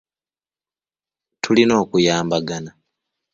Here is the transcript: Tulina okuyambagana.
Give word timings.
Tulina 1.41 1.73
okuyambagana. 1.83 2.71